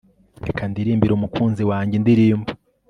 Reka 0.47 0.63
ndirimbire 0.71 1.11
umukunzi 1.15 1.63
wanjye 1.69 1.95
indirimbo 1.97 2.47